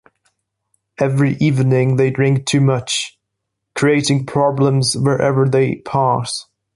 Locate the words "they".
1.97-2.09, 5.47-5.75